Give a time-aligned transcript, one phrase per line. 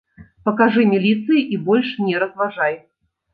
[0.47, 2.75] Пакажы міліцыі і больш не разважай.